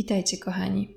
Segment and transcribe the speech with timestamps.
[0.00, 0.96] Witajcie, kochani.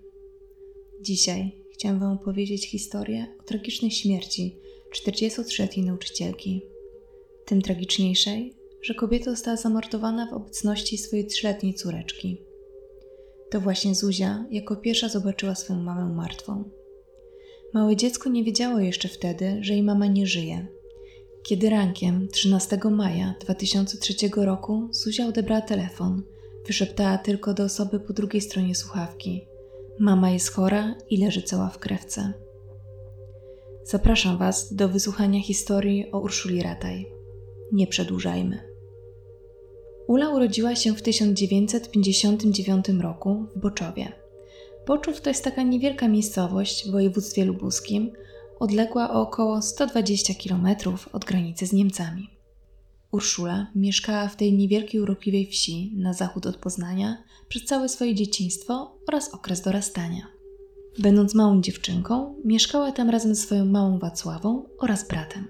[1.02, 4.58] Dzisiaj chciałam Wam opowiedzieć historię o tragicznej śmierci
[4.96, 6.62] 43-letniej nauczycielki.
[7.46, 12.38] Tym tragiczniejszej, że kobieta została zamordowana w obecności swojej trzyletniej córeczki.
[13.52, 16.64] To właśnie Zuzia jako pierwsza zobaczyła swoją mamę martwą.
[17.74, 20.68] Małe dziecko nie wiedziało jeszcze wtedy, że jej mama nie żyje.
[21.44, 26.24] Kiedy rankiem 13 maja 2003 roku Zuzia odebrała telefon–
[26.68, 29.48] Wyszeptała tylko do osoby po drugiej stronie słuchawki.
[30.00, 32.34] Mama jest chora i leży cała w krewce.
[33.84, 37.12] Zapraszam Was do wysłuchania historii o Urszuli Rataj.
[37.72, 38.74] Nie przedłużajmy.
[40.08, 44.12] Ula urodziła się w 1959 roku w Boczowie.
[44.88, 48.12] Boczów to jest taka niewielka miejscowość w województwie lubuskim,
[48.60, 50.68] odległa o około 120 km
[51.14, 52.33] od granicy z Niemcami.
[53.14, 58.98] Urszula mieszkała w tej niewielkiej urokliwej wsi na zachód od Poznania przez całe swoje dzieciństwo
[59.08, 60.28] oraz okres dorastania.
[61.00, 65.48] Będąc małą dziewczynką, mieszkała tam razem ze swoją małą Wacławą oraz bratem.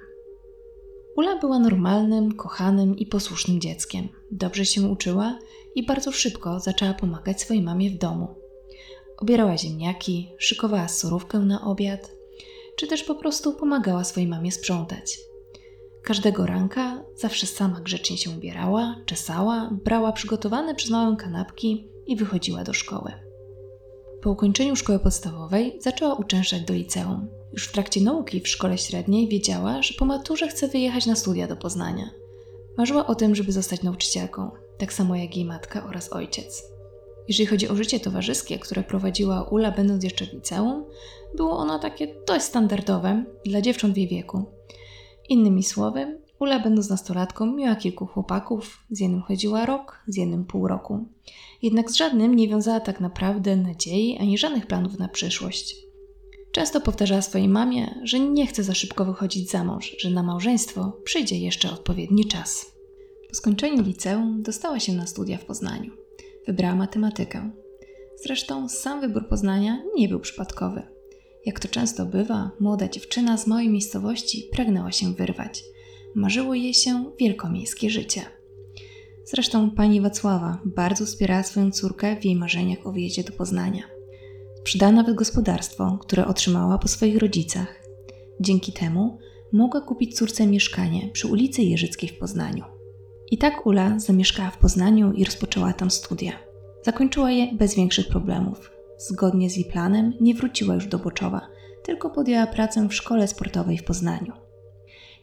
[1.15, 4.07] Ula była normalnym, kochanym i posłusznym dzieckiem.
[4.31, 5.39] Dobrze się uczyła
[5.75, 8.27] i bardzo szybko zaczęła pomagać swojej mamie w domu.
[9.17, 12.11] Obierała ziemniaki, szykowała surówkę na obiad,
[12.75, 15.17] czy też po prostu pomagała swojej mamie sprzątać.
[16.03, 22.63] Każdego ranka zawsze sama grzecznie się ubierała, czesała, brała przygotowane przez małą kanapki i wychodziła
[22.63, 23.11] do szkoły.
[24.21, 27.27] Po ukończeniu szkoły podstawowej zaczęła uczęszczać do liceum.
[27.53, 31.47] Już w trakcie nauki w szkole średniej wiedziała, że po maturze chce wyjechać na studia
[31.47, 32.09] do Poznania.
[32.77, 36.63] Marzyła o tym, żeby zostać nauczycielką, tak samo jak jej matka oraz ojciec.
[37.27, 40.85] Jeżeli chodzi o życie towarzyskie, które prowadziła Ula będąc jeszcze w liceum,
[41.35, 44.45] było ono takie dość standardowe dla dziewcząt w jej wieku.
[45.29, 50.67] Innymi słowy, Ula będąc nastolatką miała kilku chłopaków, z jednym chodziła rok, z jednym pół
[50.67, 51.05] roku.
[51.61, 55.75] Jednak z żadnym nie wiązała tak naprawdę nadziei ani żadnych planów na przyszłość.
[56.51, 60.97] Często powtarzała swojej mamie, że nie chce za szybko wychodzić za mąż, że na małżeństwo
[61.03, 62.71] przyjdzie jeszcze odpowiedni czas.
[63.29, 65.91] Po skończeniu liceum dostała się na studia w Poznaniu.
[66.47, 67.51] Wybrała matematykę.
[68.23, 70.92] Zresztą sam wybór Poznania nie był przypadkowy.
[71.45, 75.63] Jak to często bywa, młoda dziewczyna z małej miejscowości pragnęła się wyrwać.
[76.15, 78.21] Marzyło jej się wielkomiejskie życie.
[79.25, 83.83] Zresztą pani Wacława bardzo wspierała swoją córkę w jej marzeniach o wyjeździe do Poznania.
[84.59, 87.83] Sprzedała nawet gospodarstwo, które otrzymała po swoich rodzicach.
[88.39, 89.17] Dzięki temu
[89.53, 92.63] mogła kupić córce mieszkanie przy ulicy Jeżyckiej w Poznaniu.
[93.31, 96.31] I tak Ula zamieszkała w Poznaniu i rozpoczęła tam studia.
[96.85, 98.72] Zakończyła je bez większych problemów.
[98.97, 101.47] Zgodnie z jej planem nie wróciła już do Boczowa,
[101.83, 104.33] tylko podjęła pracę w szkole sportowej w Poznaniu.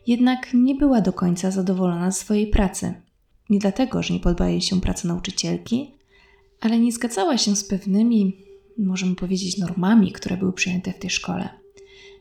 [0.06, 2.94] Jednak nie była do końca zadowolona z swojej pracy.
[3.50, 5.94] Nie dlatego, że nie podoba jej się praca nauczycielki,
[6.60, 8.36] ale nie zgadzała się z pewnymi,
[8.78, 11.48] możemy powiedzieć, normami, które były przyjęte w tej szkole.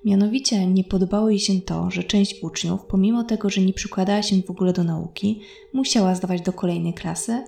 [0.05, 4.41] Mianowicie nie podobało jej się to, że część uczniów, pomimo tego, że nie przykładała się
[4.41, 5.41] w ogóle do nauki,
[5.73, 7.43] musiała zdawać do kolejnej klasy,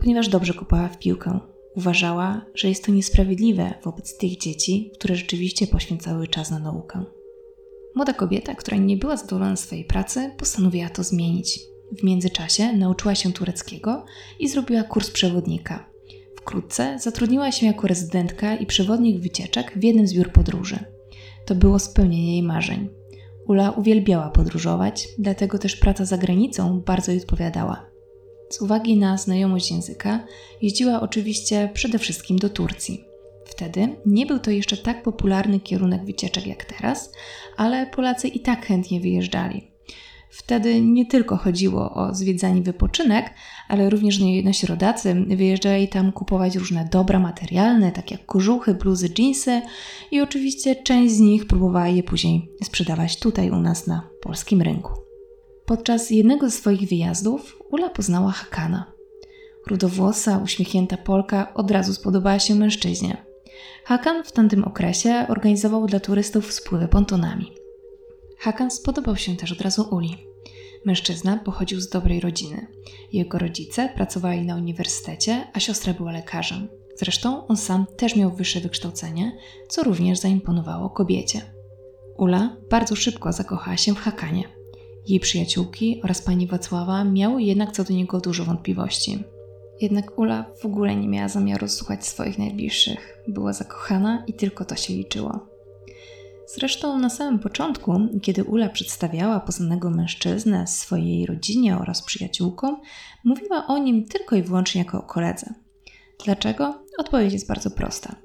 [0.00, 1.40] ponieważ dobrze kopała w piłkę.
[1.76, 7.04] Uważała, że jest to niesprawiedliwe wobec tych dzieci, które rzeczywiście poświęcały czas na naukę.
[7.94, 11.60] Młoda kobieta, która nie była zadowolona z swojej pracy, postanowiła to zmienić.
[11.98, 14.04] W międzyczasie nauczyła się tureckiego
[14.38, 15.90] i zrobiła kurs przewodnika.
[16.36, 20.78] Wkrótce zatrudniła się jako rezydentka i przewodnik wycieczek w jednym z biur podróży.
[21.46, 22.88] To było spełnienie jej marzeń.
[23.46, 27.93] Ula uwielbiała podróżować, dlatego też praca za granicą bardzo jej odpowiadała.
[28.48, 30.26] Z uwagi na znajomość języka,
[30.62, 33.04] jeździła oczywiście przede wszystkim do Turcji.
[33.46, 37.12] Wtedy nie był to jeszcze tak popularny kierunek wycieczek jak teraz,
[37.56, 39.74] ale Polacy i tak chętnie wyjeżdżali.
[40.30, 43.30] Wtedy nie tylko chodziło o zwiedzanie wypoczynek,
[43.68, 49.62] ale również nasi rodacy wyjeżdżali tam kupować różne dobra materialne, takie jak kożuchy, bluzy, dżinsy
[50.10, 55.03] i oczywiście część z nich próbowała je później sprzedawać tutaj u nas na polskim rynku.
[55.66, 58.92] Podczas jednego ze swoich wyjazdów Ula poznała Hakana.
[59.66, 63.24] Rudowłosa, uśmiechnięta Polka od razu spodobała się mężczyźnie.
[63.84, 67.52] Hakan w tamtym okresie organizował dla turystów spływy pontonami.
[68.38, 70.16] Hakan spodobał się też od razu Uli.
[70.84, 72.66] Mężczyzna pochodził z dobrej rodziny.
[73.12, 76.68] Jego rodzice pracowali na uniwersytecie, a siostra była lekarzem.
[76.96, 81.40] Zresztą on sam też miał wyższe wykształcenie, co również zaimponowało kobiecie.
[82.16, 84.53] Ula bardzo szybko zakochała się w Hakanie.
[85.08, 89.24] Jej przyjaciółki oraz pani Wacława miały jednak co do niego dużo wątpliwości.
[89.80, 93.18] Jednak Ula w ogóle nie miała zamiaru słuchać swoich najbliższych.
[93.28, 95.54] Była zakochana i tylko to się liczyło.
[96.46, 102.80] Zresztą na samym początku, kiedy Ula przedstawiała poznanego mężczyznę swojej rodzinie oraz przyjaciółkom,
[103.24, 105.54] mówiła o nim tylko i wyłącznie jako o koledze.
[106.24, 106.84] Dlaczego?
[106.98, 108.16] Odpowiedź jest bardzo prosta.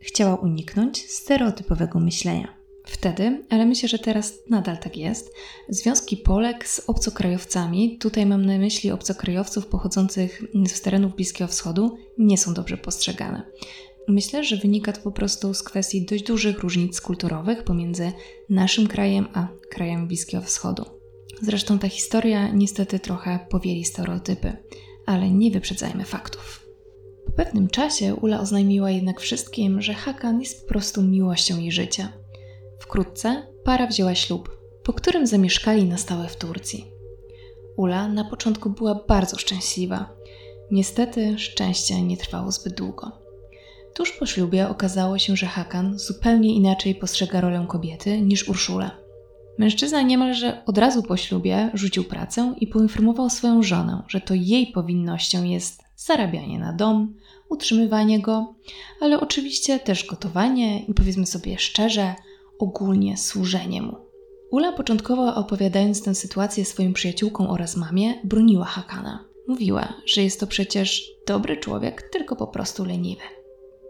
[0.00, 2.57] Chciała uniknąć stereotypowego myślenia.
[2.88, 5.32] Wtedy, ale myślę, że teraz nadal tak jest,
[5.68, 12.38] związki Polek z obcokrajowcami, tutaj mam na myśli obcokrajowców pochodzących z terenów Bliskiego Wschodu, nie
[12.38, 13.42] są dobrze postrzegane.
[14.08, 18.12] Myślę, że wynika to po prostu z kwestii dość dużych różnic kulturowych pomiędzy
[18.48, 20.84] naszym krajem a krajem Bliskiego Wschodu.
[21.42, 24.56] Zresztą ta historia niestety trochę powieli stereotypy,
[25.06, 26.66] ale nie wyprzedzajmy faktów.
[27.26, 32.12] Po pewnym czasie Ula oznajmiła jednak wszystkim, że Hakan jest po prostu miłością jej życia.
[32.78, 36.92] Wkrótce para wzięła ślub, po którym zamieszkali na stałe w Turcji.
[37.76, 40.10] Ula na początku była bardzo szczęśliwa.
[40.70, 43.12] Niestety szczęście nie trwało zbyt długo.
[43.94, 48.90] Tuż po ślubie okazało się, że Hakan zupełnie inaczej postrzega rolę kobiety niż Urszula.
[49.58, 54.66] Mężczyzna niemalże od razu po ślubie rzucił pracę i poinformował swoją żonę, że to jej
[54.66, 57.14] powinnością jest zarabianie na dom,
[57.48, 58.54] utrzymywanie go,
[59.00, 62.14] ale oczywiście też gotowanie i powiedzmy sobie szczerze,
[62.58, 63.96] ogólnie służenie mu.
[64.50, 69.24] Ula początkowo opowiadając tę sytuację swoim przyjaciółkom oraz mamie, broniła Hakana.
[69.48, 73.22] Mówiła, że jest to przecież dobry człowiek, tylko po prostu leniwy.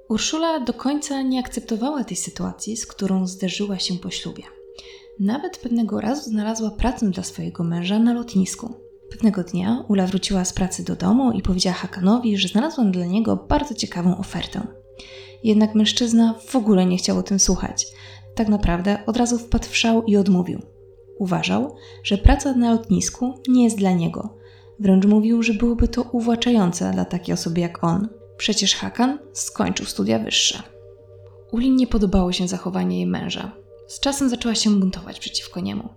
[0.08, 4.42] Urszula do końca nie akceptowała tej sytuacji, z którą zderzyła się po ślubie.
[5.20, 8.74] Nawet pewnego razu znalazła pracę dla swojego męża na lotnisku.
[9.10, 13.36] Pewnego dnia Ula wróciła z pracy do domu i powiedziała Hakanowi, że znalazła dla niego
[13.36, 14.66] bardzo ciekawą ofertę.
[15.44, 17.86] Jednak mężczyzna w ogóle nie chciał o tym słuchać.
[18.38, 20.62] Tak naprawdę od razu wpadł w szał i odmówił.
[21.18, 24.34] Uważał, że praca na lotnisku nie jest dla niego.
[24.80, 28.08] Wręcz mówił, że byłoby to uwłaczające dla takiej osoby jak on.
[28.36, 30.62] Przecież Hakan skończył studia wyższe.
[31.52, 33.52] Uli nie podobało się zachowanie jej męża.
[33.88, 35.88] Z czasem zaczęła się buntować przeciwko niemu.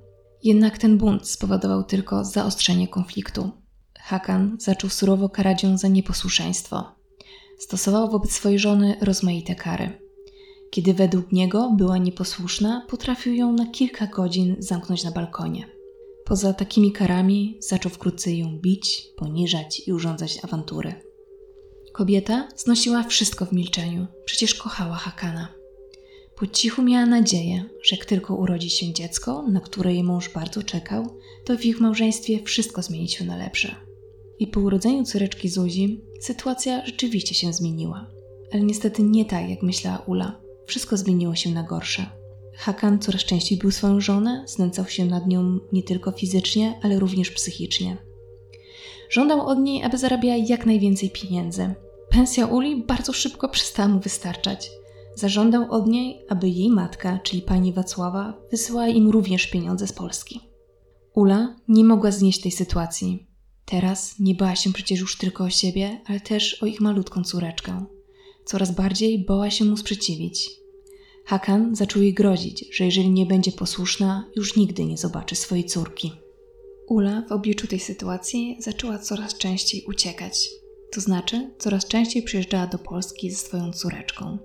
[0.43, 3.51] Jednak ten bunt spowodował tylko zaostrzenie konfliktu.
[3.99, 6.95] Hakan zaczął surowo karać ją za nieposłuszeństwo.
[7.59, 10.10] Stosował wobec swojej żony rozmaite kary.
[10.71, 15.67] Kiedy według niego była nieposłuszna, potrafił ją na kilka godzin zamknąć na balkonie.
[16.25, 20.93] Poza takimi karami zaczął wkrótce ją bić, poniżać i urządzać awantury.
[21.93, 25.47] Kobieta znosiła wszystko w milczeniu, przecież kochała Hakana.
[26.35, 30.63] Po cichu miała nadzieję, że jak tylko urodzi się dziecko, na które jej mąż bardzo
[30.63, 33.75] czekał, to w ich małżeństwie wszystko zmieni się na lepsze.
[34.39, 38.07] I po urodzeniu córeczki Zuzi sytuacja rzeczywiście się zmieniła.
[38.53, 40.40] Ale niestety nie tak, jak myślała Ula.
[40.71, 42.05] Wszystko zmieniło się na gorsze.
[42.55, 47.31] Hakan coraz częściej był swoją żonę, znęcał się nad nią nie tylko fizycznie, ale również
[47.31, 47.97] psychicznie.
[49.09, 51.73] Żądał od niej, aby zarabiała jak najwięcej pieniędzy.
[52.09, 54.71] Pensja Uli bardzo szybko przestała mu wystarczać.
[55.15, 60.39] Zażądał od niej, aby jej matka, czyli pani Wacława, wysyłała im również pieniądze z Polski.
[61.15, 63.27] Ula nie mogła znieść tej sytuacji.
[63.65, 67.85] Teraz nie bała się przecież już tylko o siebie, ale też o ich malutką córeczkę.
[68.45, 70.60] Coraz bardziej bała się mu sprzeciwić.
[71.31, 76.11] Hakan zaczął jej grozić, że jeżeli nie będzie posłuszna, już nigdy nie zobaczy swojej córki.
[76.87, 80.49] Ula w obliczu tej sytuacji zaczęła coraz częściej uciekać.
[80.91, 84.37] To znaczy, coraz częściej przyjeżdżała do Polski ze swoją córeczką.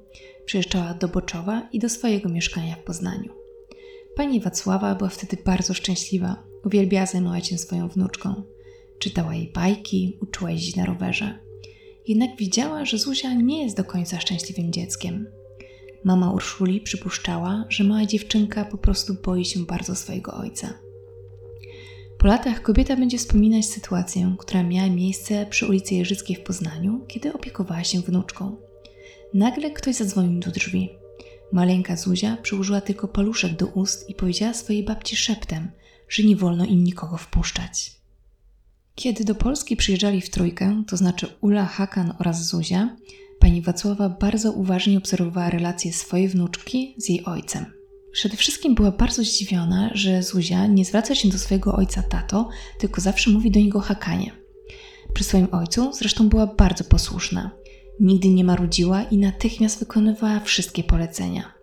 [0.44, 3.32] Przyjeżdżała do Boczowa i do swojego mieszkania w Poznaniu.
[4.16, 6.42] Pani Wacława była wtedy bardzo szczęśliwa.
[6.64, 8.42] Uwielbiała zajmować się swoją wnuczką.
[8.98, 11.38] Czytała jej bajki, uczyła jeździć na rowerze.
[12.08, 15.26] Jednak widziała, że Zuzia nie jest do końca szczęśliwym dzieckiem.
[16.06, 20.74] Mama Urszuli przypuszczała, że mała dziewczynka po prostu boi się bardzo swojego ojca.
[22.18, 27.32] Po latach kobieta będzie wspominać sytuację, która miała miejsce przy ulicy Jeżyckiej w Poznaniu, kiedy
[27.32, 28.56] opiekowała się wnuczką.
[29.34, 30.90] Nagle ktoś zadzwonił do drzwi.
[31.52, 35.70] Maleńka Zuzia przyłożyła tylko paluszek do ust i powiedziała swojej babci szeptem,
[36.08, 37.96] że nie wolno im nikogo wpuszczać.
[38.94, 42.96] Kiedy do Polski przyjeżdżali w trójkę, to znaczy Ula, Hakan oraz Zuzia,
[43.46, 47.66] pani Wacława bardzo uważnie obserwowała relacje swojej wnuczki z jej ojcem.
[48.12, 52.48] Przede wszystkim była bardzo zdziwiona, że Zuzia nie zwraca się do swojego ojca tato,
[52.78, 54.32] tylko zawsze mówi do niego Hakanie.
[55.14, 57.50] Przy swoim ojcu zresztą była bardzo posłuszna.
[58.00, 61.54] Nigdy nie marudziła i natychmiast wykonywała wszystkie polecenia.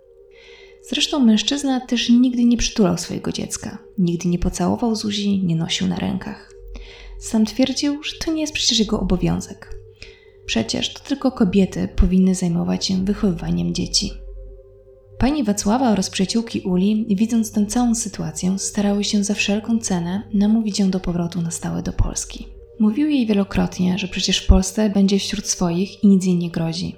[0.89, 5.95] Zresztą mężczyzna też nigdy nie przytulał swojego dziecka, nigdy nie pocałował Zuzi, nie nosił na
[5.95, 6.53] rękach.
[7.19, 9.82] Sam twierdził, że to nie jest przecież jego obowiązek.
[10.45, 14.11] Przecież to tylko kobiety powinny zajmować się wychowywaniem dzieci.
[15.17, 20.79] Pani Wacława oraz przyjaciółki Uli, widząc tę całą sytuację, starały się za wszelką cenę namówić
[20.79, 22.47] ją do powrotu na stałe do Polski.
[22.79, 26.95] Mówił jej wielokrotnie, że przecież w Polsce będzie wśród swoich i nic jej nie grozi.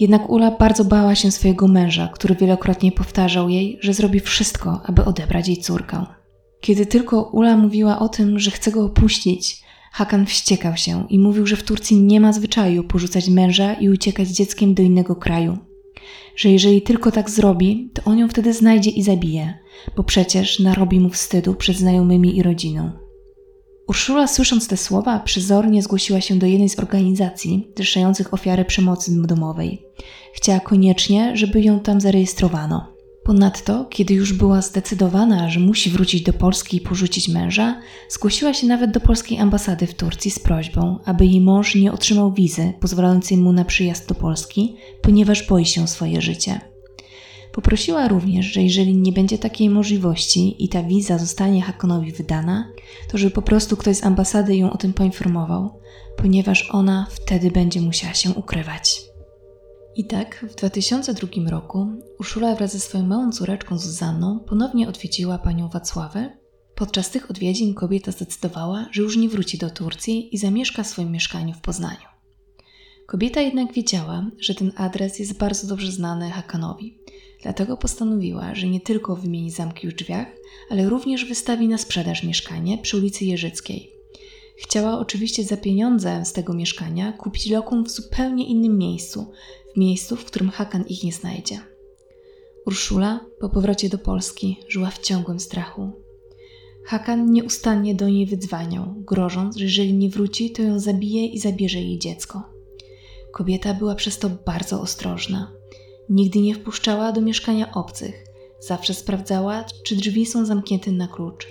[0.00, 5.04] Jednak Ula bardzo bała się swojego męża, który wielokrotnie powtarzał jej, że zrobi wszystko, aby
[5.04, 6.06] odebrać jej córkę.
[6.60, 9.63] Kiedy tylko Ula mówiła o tym, że chce go opuścić,
[9.94, 14.28] Hakan wściekał się i mówił, że w Turcji nie ma zwyczaju porzucać męża i uciekać
[14.28, 15.58] z dzieckiem do innego kraju.
[16.36, 19.58] Że jeżeli tylko tak zrobi, to on ją wtedy znajdzie i zabije,
[19.96, 22.90] bo przecież narobi mu wstydu przed znajomymi i rodziną.
[23.88, 29.82] Urszula, słysząc te słowa, przezornie zgłosiła się do jednej z organizacji zrzeszających ofiary przemocy domowej.
[30.32, 32.93] Chciała koniecznie, żeby ją tam zarejestrowano.
[33.24, 38.66] Ponadto, kiedy już była zdecydowana, że musi wrócić do Polski i porzucić męża, zgłosiła się
[38.66, 43.36] nawet do polskiej ambasady w Turcji z prośbą, aby jej mąż nie otrzymał wizy pozwalającej
[43.36, 46.60] mu na przyjazd do Polski, ponieważ boi się o swoje życie.
[47.52, 52.72] Poprosiła również, że jeżeli nie będzie takiej możliwości i ta wiza zostanie Hakonowi wydana,
[53.08, 55.80] to żeby po prostu ktoś z ambasady ją o tym poinformował,
[56.16, 59.13] ponieważ ona wtedy będzie musiała się ukrywać.
[59.96, 61.86] I tak w 2002 roku
[62.20, 66.36] Urszula wraz ze swoją małą córeczką Zuzanną ponownie odwiedziła panią Wacławę.
[66.74, 71.12] Podczas tych odwiedzin kobieta zdecydowała, że już nie wróci do Turcji i zamieszka w swoim
[71.12, 72.08] mieszkaniu w Poznaniu.
[73.06, 76.98] Kobieta jednak wiedziała, że ten adres jest bardzo dobrze znany Hakanowi,
[77.42, 80.28] dlatego postanowiła, że nie tylko wymieni zamki w drzwiach,
[80.70, 83.93] ale również wystawi na sprzedaż mieszkanie przy ulicy Jeżyckiej.
[84.56, 89.26] Chciała oczywiście za pieniądze z tego mieszkania kupić lokum w zupełnie innym miejscu,
[89.74, 91.60] w miejscu, w którym Hakan ich nie znajdzie.
[92.66, 95.92] Urszula po powrocie do Polski żyła w ciągłym strachu.
[96.84, 101.78] Hakan nieustannie do niej wydzwaniał, grożąc, że jeżeli nie wróci, to ją zabije i zabierze
[101.80, 102.42] jej dziecko.
[103.32, 105.52] Kobieta była przez to bardzo ostrożna.
[106.08, 108.24] Nigdy nie wpuszczała do mieszkania obcych,
[108.60, 111.46] zawsze sprawdzała, czy drzwi są zamknięte na klucz.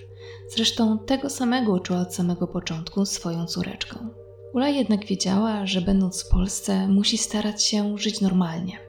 [0.55, 4.09] Zresztą tego samego uczyła od samego początku swoją córeczką.
[4.53, 8.79] Ula jednak wiedziała, że będąc w Polsce musi starać się żyć normalnie.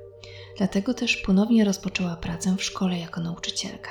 [0.58, 3.90] Dlatego też ponownie rozpoczęła pracę w szkole jako nauczycielka.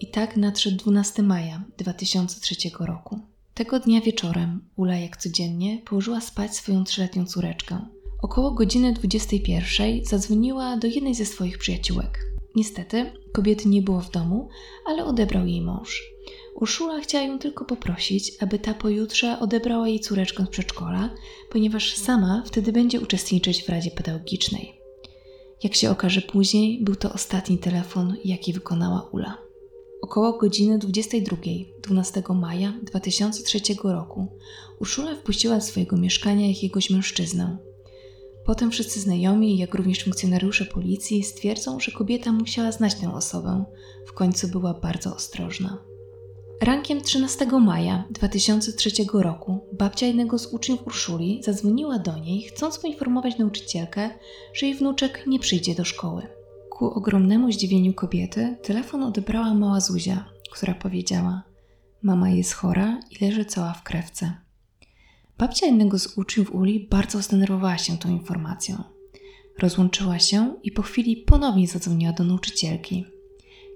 [0.00, 3.20] I tak nadszedł 12 maja 2003 roku.
[3.54, 7.86] Tego dnia wieczorem Ula jak codziennie położyła spać swoją trzyletnią córeczkę.
[8.22, 12.20] Około godziny 21 zadzwoniła do jednej ze swoich przyjaciółek.
[12.54, 14.48] Niestety kobiety nie było w domu,
[14.86, 16.15] ale odebrał jej mąż.
[16.54, 21.10] Urszula chciała ją tylko poprosić, aby ta pojutrze odebrała jej córeczkę z przedszkola,
[21.50, 24.80] ponieważ sama wtedy będzie uczestniczyć w Radzie Pedagogicznej.
[25.62, 29.38] Jak się okaże później, był to ostatni telefon, jaki wykonała Ula.
[30.02, 31.36] Około godziny 22,
[31.82, 34.26] 12 maja 2003 roku,
[34.80, 37.58] Urszula wpuściła do swojego mieszkania jakiegoś mężczyznę.
[38.44, 43.64] Potem wszyscy znajomi, jak również funkcjonariusze policji stwierdzą, że kobieta musiała znać tę osobę.
[44.06, 45.78] W końcu była bardzo ostrożna.
[46.60, 53.38] Rankiem 13 maja 2003 roku babcia jednego z uczniów Urszuli zadzwoniła do niej, chcąc poinformować
[53.38, 54.10] nauczycielkę,
[54.54, 56.26] że jej wnuczek nie przyjdzie do szkoły.
[56.70, 61.42] Ku ogromnemu zdziwieniu kobiety telefon odebrała mała Zuzia, która powiedziała:
[62.02, 64.34] Mama jest chora i leży cała w krewce.
[65.38, 68.84] Babcia jednego z uczniów Uli bardzo zdenerwowała się tą informacją.
[69.58, 73.15] Rozłączyła się i po chwili ponownie zadzwoniła do nauczycielki.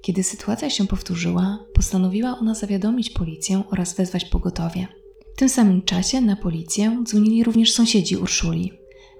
[0.02, 4.86] Kiedy sytuacja się powtórzyła, postanowiła ona zawiadomić policję oraz wezwać pogotowie.
[5.34, 8.72] W tym samym czasie na policję dzwonili również sąsiedzi Urszuli.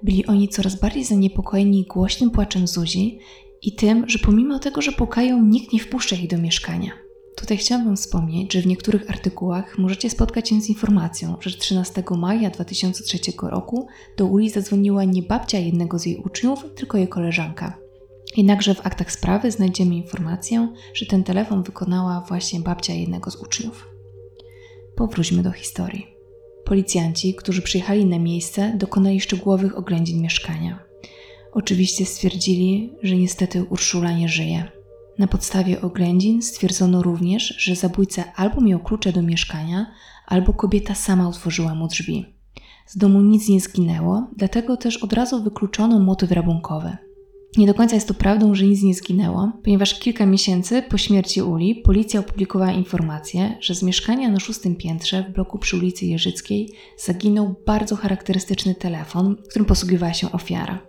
[0.03, 3.19] Byli oni coraz bardziej zaniepokojeni głośnym płaczem Zuzi
[3.61, 6.91] i tym, że pomimo tego, że pukają, nikt nie wpuszcza ich do mieszkania.
[7.35, 12.49] Tutaj chciałabym wspomnieć, że w niektórych artykułach możecie spotkać się z informacją, że 13 maja
[12.49, 17.80] 2003 roku do Uli zadzwoniła nie babcia jednego z jej uczniów, tylko jej koleżanka.
[18.37, 23.89] Jednakże w aktach sprawy znajdziemy informację, że ten telefon wykonała właśnie babcia jednego z uczniów.
[24.95, 26.07] Powróćmy do historii.
[26.65, 30.79] Policjanci, którzy przyjechali na miejsce, dokonali szczegółowych oględzin mieszkania.
[31.51, 34.71] Oczywiście stwierdzili, że niestety Urszula nie żyje.
[35.17, 39.85] Na podstawie oględzin stwierdzono również, że zabójca albo miał klucze do mieszkania,
[40.27, 42.25] albo kobieta sama otworzyła mu drzwi.
[42.87, 46.97] Z domu nic nie zginęło, dlatego też od razu wykluczono motyw rabunkowy.
[47.57, 51.41] Nie do końca jest to prawdą, że nic nie zginęło, ponieważ kilka miesięcy po śmierci
[51.41, 56.69] Uli policja opublikowała informację, że z mieszkania na szóstym piętrze w bloku przy ulicy Jeżyckiej
[56.97, 60.79] zaginął bardzo charakterystyczny telefon, którym posługiwała się ofiara.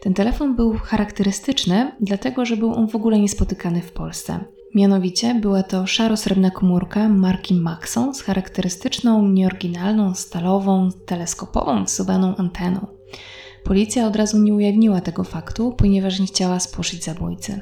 [0.00, 4.44] Ten telefon był charakterystyczny, dlatego że był on w ogóle niespotykany w Polsce.
[4.74, 12.99] Mianowicie była to szaro-srebrna komórka marki Maxon z charakterystyczną, nieoryginalną, stalową, teleskopową wsuwaną anteną.
[13.64, 17.60] Policja od razu nie ujawniła tego faktu, ponieważ nie chciała spłoszyć zabójcy.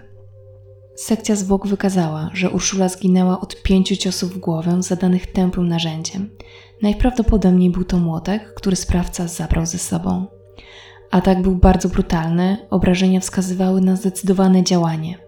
[0.97, 6.31] Sekcja zwłok wykazała, że Urszula zginęła od pięciu ciosów w głowę zadanych tępym narzędziem.
[6.83, 10.27] Najprawdopodobniej był to młotek, który sprawca zabrał ze sobą.
[11.11, 15.19] Atak był bardzo brutalny, obrażenia wskazywały na zdecydowane działanie.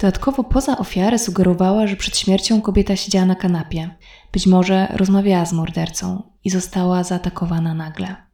[0.00, 3.90] Dodatkowo poza ofiarę sugerowała, że przed śmiercią kobieta siedziała na kanapie.
[4.32, 8.25] Być może rozmawiała z mordercą i została zaatakowana nagle.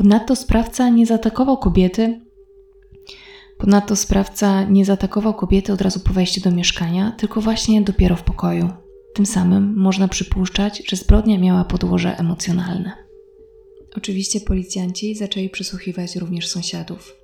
[0.00, 2.20] Ponadto sprawca nie zaatakował kobiety.
[3.58, 8.22] Ponadto sprawca nie zaatakował kobiety od razu po wejściu do mieszkania, tylko właśnie dopiero w
[8.22, 8.68] pokoju.
[9.14, 12.92] Tym samym można przypuszczać, że zbrodnia miała podłoże emocjonalne.
[13.96, 17.16] Oczywiście policjanci zaczęli przesłuchiwać również sąsiadów.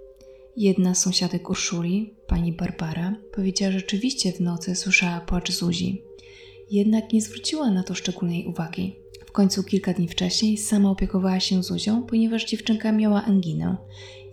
[0.56, 6.02] Jedna z sąsiadek Urszuli, pani Barbara, powiedziała, że rzeczywiście w nocy słyszała płacz Zuzi.
[6.70, 8.96] Jednak nie zwróciła na to szczególnej uwagi.
[9.36, 13.76] Końcu kilka dni wcześniej sama opiekowała się Zuzią, ponieważ dziewczynka miała anginę.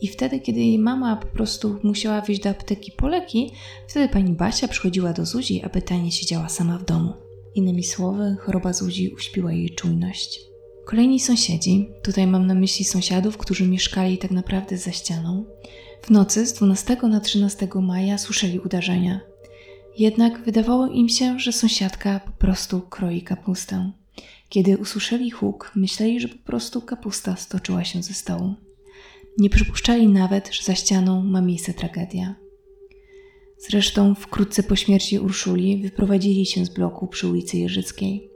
[0.02, 3.52] I wtedy, kiedy jej mama po prostu musiała wyjść do apteki po leki,
[3.88, 7.14] wtedy pani Basia przychodziła do Zuzi, aby ta nie siedziała sama w domu.
[7.56, 10.42] Innymi słowy, choroba Zuzi uśpiła jej czujność.
[10.86, 15.46] Kolejni sąsiedzi, tutaj mam na myśli sąsiadów, którzy mieszkali tak naprawdę za ścianą,
[16.02, 19.20] w nocy z 12 na 13 maja słyszeli uderzenia.
[19.98, 24.03] Jednak wydawało im się, że sąsiadka po prostu kroi kapustę.
[24.50, 28.54] Kiedy usłyszeli huk, myśleli, że po prostu kapusta stoczyła się ze stołu.
[29.38, 32.36] Nie przypuszczali nawet, że za ścianą ma miejsce tragedia.
[33.58, 38.30] Zresztą wkrótce po śmierci Urszuli wyprowadzili się z bloku przy ulicy Jerzyckiej.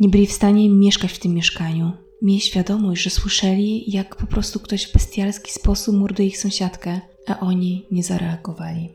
[0.00, 1.92] Nie byli w stanie mieszkać w tym mieszkaniu.
[2.22, 7.40] Mieli świadomość, że słyszeli, jak po prostu ktoś w bestialski sposób morduje ich sąsiadkę, a
[7.40, 8.88] oni nie zareagowali.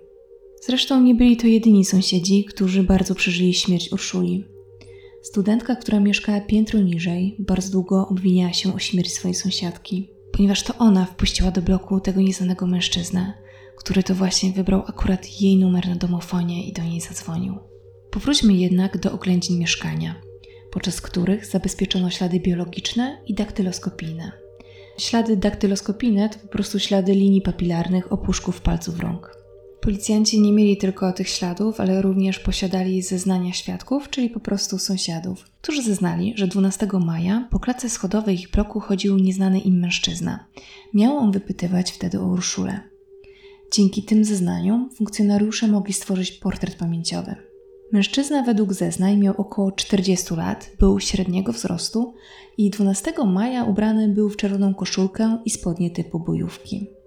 [0.66, 4.46] Zresztą nie byli to jedyni sąsiedzi, którzy bardzo przeżyli śmierć Urszuli.
[5.22, 10.78] Studentka, która mieszkała piętro niżej, bardzo długo obwiniała się o śmierć swojej sąsiadki, ponieważ to
[10.78, 13.34] ona wpuściła do bloku tego nieznanego mężczyznę,
[13.78, 17.58] który to właśnie wybrał akurat jej numer na domofonie i do niej zadzwonił.
[18.12, 20.16] Powróćmy jednak do oględzin mieszkania,
[20.72, 24.32] podczas których zabezpieczono ślady biologiczne i daktyloskopijne.
[24.98, 29.39] Ślady daktyloskopijne to po prostu ślady linii papilarnych opuszków palców rąk.
[29.82, 35.46] Policjanci nie mieli tylko tych śladów, ale również posiadali zeznania świadków, czyli po prostu sąsiadów,
[35.62, 40.46] którzy zeznali, że 12 maja po klatce schodowej ich bloku chodził nieznany im mężczyzna.
[40.94, 42.80] Miał on wypytywać wtedy o Urszulę.
[43.74, 47.36] Dzięki tym zeznaniom funkcjonariusze mogli stworzyć portret pamięciowy.
[47.92, 52.14] Mężczyzna według zeznań miał około 40 lat, był średniego wzrostu
[52.58, 56.99] i 12 maja ubrany był w czerwoną koszulkę i spodnie typu bojówki.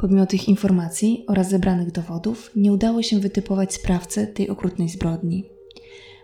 [0.00, 5.44] Pomimo tych informacji oraz zebranych dowodów, nie udało się wytypować sprawcy tej okrutnej zbrodni.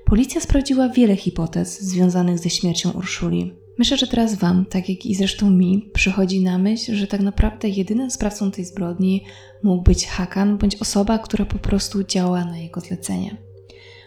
[0.04, 3.52] Policja sprawdziła wiele hipotez związanych ze śmiercią Urszuli.
[3.78, 7.68] Myślę, że teraz Wam, tak jak i zresztą mi, przychodzi na myśl, że tak naprawdę
[7.68, 9.24] jedynym sprawcą tej zbrodni
[9.62, 13.36] mógł być Hakan bądź osoba, która po prostu działała na jego zlecenie.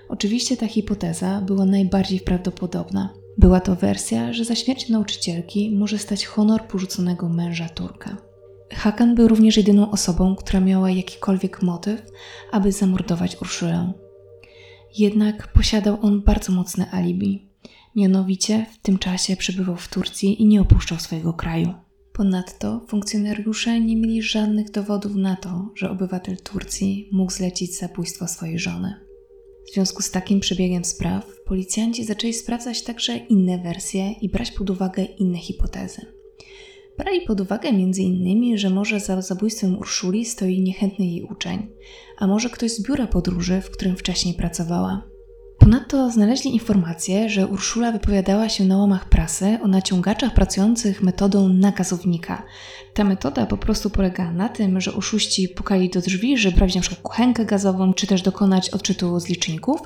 [0.08, 3.14] Oczywiście ta hipoteza była najbardziej prawdopodobna.
[3.38, 8.29] Była to wersja, że za śmierć nauczycielki może stać honor porzuconego męża Turka.
[8.74, 12.02] Hakan był również jedyną osobą, która miała jakikolwiek motyw,
[12.52, 13.94] aby zamordować Urszulę.
[14.98, 17.50] Jednak posiadał on bardzo mocne alibi.
[17.96, 21.74] Mianowicie w tym czasie przebywał w Turcji i nie opuszczał swojego kraju.
[22.14, 28.60] Ponadto funkcjonariusze nie mieli żadnych dowodów na to, że obywatel Turcji mógł zlecić zabójstwo swojej
[28.60, 28.94] żony.
[29.70, 34.70] W związku z takim przebiegiem spraw, policjanci zaczęli sprawdzać także inne wersje i brać pod
[34.70, 36.02] uwagę inne hipotezy.
[37.00, 41.68] Brali pod uwagę m.in., że może za zabójstwem Urszuli stoi niechętny jej uczeń,
[42.18, 45.09] a może ktoś z biura podróży, w którym wcześniej pracowała.
[45.60, 52.44] Ponadto znaleźli informację, że Urszula wypowiadała się na łamach prasy o naciągaczach pracujących metodą nakazownika.
[52.94, 57.02] Ta metoda po prostu polega na tym, że oszuści pukali do drzwi, żeby na przykład
[57.02, 59.82] kuchenkę gazową, czy też dokonać odczytu z liczników.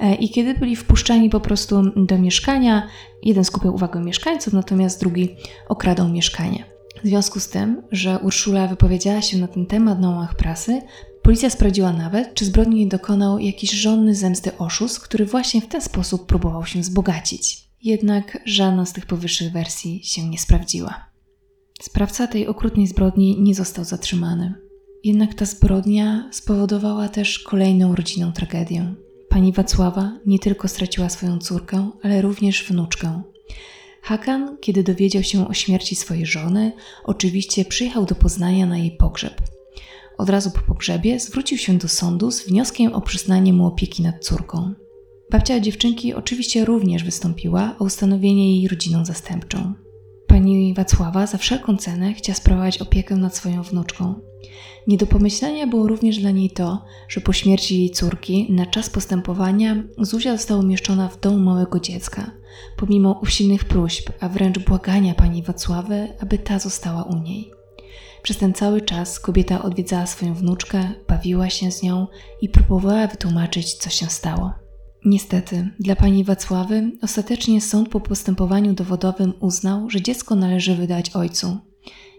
[0.00, 2.88] E, I kiedy byli wpuszczani po prostu do mieszkania,
[3.22, 5.36] jeden skupiał uwagę mieszkańców, natomiast drugi
[5.68, 6.64] okradał mieszkanie.
[7.04, 10.82] W związku z tym, że Urszula wypowiedziała się na ten temat na łamach prasy,
[11.26, 16.26] Policja sprawdziła nawet, czy zbrodni dokonał jakiś żonny zemsty oszust, który właśnie w ten sposób
[16.26, 17.68] próbował się wzbogacić.
[17.82, 21.10] Jednak żadna z tych powyższych wersji się nie sprawdziła.
[21.82, 24.54] Sprawca tej okrutnej zbrodni nie został zatrzymany.
[25.04, 28.94] Jednak ta zbrodnia spowodowała też kolejną rodzinną tragedię.
[29.28, 33.22] Pani Wacława nie tylko straciła swoją córkę, ale również wnuczkę.
[34.02, 36.72] Hakan, kiedy dowiedział się o śmierci swojej żony,
[37.04, 39.55] oczywiście przyjechał do Poznania na jej pogrzeb.
[40.18, 44.24] Od razu po pogrzebie zwrócił się do sądu z wnioskiem o przyznanie mu opieki nad
[44.24, 44.74] córką.
[45.30, 49.74] Babcia dziewczynki oczywiście również wystąpiła o ustanowienie jej rodziną zastępczą.
[50.26, 54.14] Pani Wacława za wszelką cenę chciała sprawować opiekę nad swoją wnuczką.
[54.86, 58.90] Nie do pomyślenia było również dla niej to, że po śmierci jej córki na czas
[58.90, 62.30] postępowania Zuzia została umieszczona w domu małego dziecka,
[62.76, 67.55] pomimo usilnych próśb, a wręcz błagania pani Wacławy, aby ta została u niej.
[68.26, 72.06] Przez ten cały czas kobieta odwiedzała swoją wnuczkę, bawiła się z nią
[72.40, 74.52] i próbowała wytłumaczyć, co się stało.
[75.04, 81.58] Niestety, dla pani Wacławy ostatecznie sąd po postępowaniu dowodowym uznał, że dziecko należy wydać ojcu.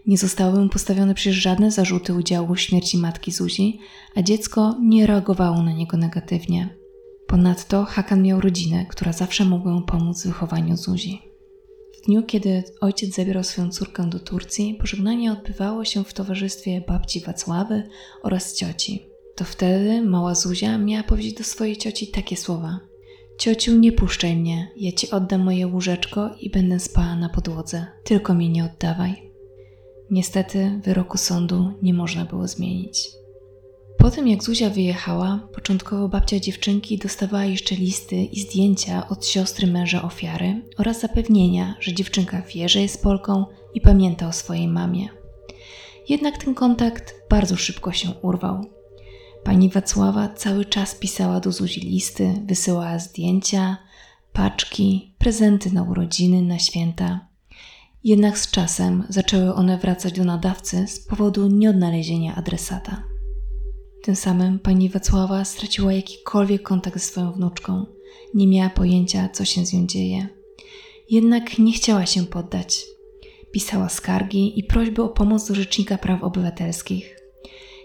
[0.06, 3.78] Nie zostały mu postawione przecież żadne zarzuty udziału w śmierci matki Zuzi,
[4.16, 6.76] a dziecko nie reagowało na niego negatywnie.
[7.26, 11.27] Ponadto Hakan miał rodzinę, która zawsze mogła mu pomóc w wychowaniu Zuzi.
[12.08, 17.82] Dniu, kiedy ojciec zabierał swoją córkę do Turcji, pożegnanie odbywało się w towarzystwie babci Wacławy
[18.22, 19.06] oraz cioci.
[19.36, 22.80] To wtedy mała Zuzia miała powiedzieć do swojej cioci takie słowa:
[23.38, 28.34] Ciociu, nie puszczaj mnie, ja ci oddam moje łóżeczko i będę spała na podłodze, tylko
[28.34, 29.32] mnie nie oddawaj.
[30.10, 33.08] Niestety wyroku sądu nie można było zmienić.
[33.98, 39.66] Po tym jak Zuzia wyjechała, początkowo babcia dziewczynki dostawała jeszcze listy i zdjęcia od siostry
[39.66, 45.08] męża ofiary oraz zapewnienia, że dziewczynka wie, że jest Polką i pamięta o swojej mamie.
[46.08, 48.64] Jednak ten kontakt bardzo szybko się urwał.
[49.44, 53.76] Pani Wacława cały czas pisała do Zuzi listy, wysyłała zdjęcia,
[54.32, 57.26] paczki, prezenty na urodziny, na święta.
[58.04, 63.17] Jednak z czasem zaczęły one wracać do nadawcy z powodu nieodnalezienia adresata.
[64.08, 67.86] Tym samym pani Wacława straciła jakikolwiek kontakt ze swoją wnuczką.
[68.34, 70.28] Nie miała pojęcia, co się z nią dzieje.
[71.10, 72.86] Jednak nie chciała się poddać.
[73.52, 77.16] Pisała skargi i prośby o pomoc do Rzecznika Praw Obywatelskich.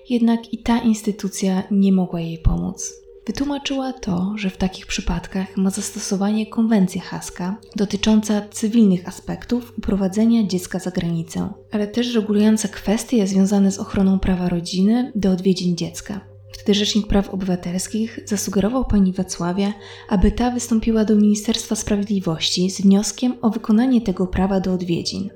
[0.10, 2.94] Jednak i ta instytucja nie mogła jej pomóc.
[3.28, 10.80] Wytłumaczyła to, że w takich przypadkach ma zastosowanie konwencja haska dotycząca cywilnych aspektów uprowadzenia dziecka
[10.80, 16.22] za granicę, ale też regulująca kwestie związane z ochroną prawa rodziny do odwiedzin dziecka.
[16.54, 19.74] Wtedy Rzecznik Praw Obywatelskich zasugerował pani Wacławie,
[20.10, 25.30] aby ta wystąpiła do Ministerstwa Sprawiedliwości z wnioskiem o wykonanie tego prawa do odwiedzin.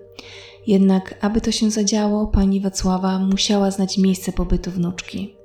[0.68, 5.37] Jednak, aby to się zadziało, pani Wacława musiała znać miejsce pobytu wnuczki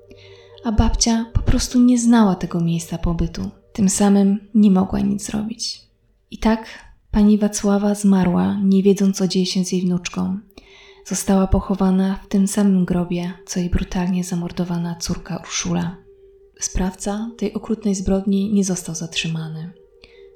[0.64, 3.50] a babcia po prostu nie znała tego miejsca pobytu.
[3.72, 5.82] Tym samym nie mogła nic zrobić.
[6.30, 6.66] I tak
[7.10, 10.38] pani Wacława zmarła, nie wiedząc, co dzieje się z jej wnuczką.
[11.06, 15.96] Została pochowana w tym samym grobie, co jej brutalnie zamordowana córka Urszula.
[16.60, 19.72] Sprawca tej okrutnej zbrodni nie został zatrzymany.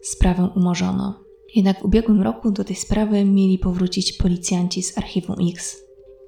[0.03, 1.21] Sprawę umorzono.
[1.55, 5.77] Jednak w ubiegłym roku do tej sprawy mieli powrócić policjanci z archiwum X.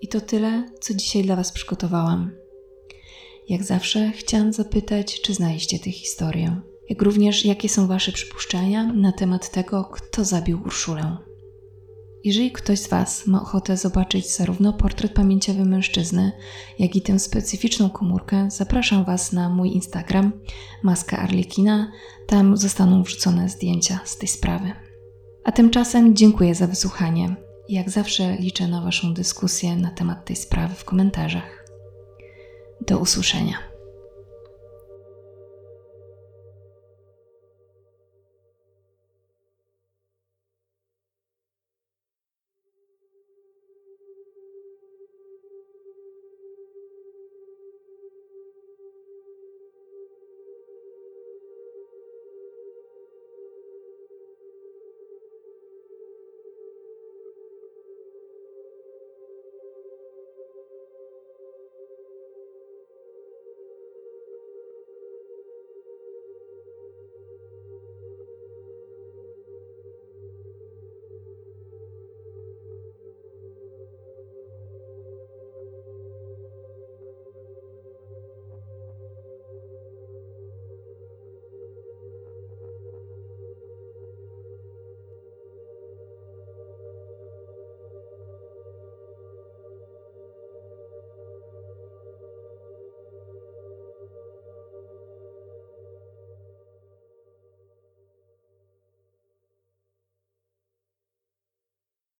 [0.00, 2.30] I to tyle, co dzisiaj dla Was przygotowałam.
[3.48, 9.12] Jak zawsze chciałam zapytać, czy znaliście tę historię, jak również jakie są Wasze przypuszczenia na
[9.12, 11.16] temat tego, kto zabił Urszulę.
[12.24, 16.32] Jeżeli ktoś z Was ma ochotę zobaczyć zarówno portret pamięciowy mężczyzny,
[16.78, 20.32] jak i tę specyficzną komórkę, zapraszam Was na mój Instagram,
[20.82, 21.92] Maska Arlekina.
[22.26, 24.72] Tam zostaną wrzucone zdjęcia z tej sprawy.
[25.44, 27.36] A tymczasem dziękuję za wysłuchanie.
[27.68, 31.57] Jak zawsze liczę na Waszą dyskusję na temat tej sprawy w komentarzach.
[32.80, 33.67] Do usłyszenia.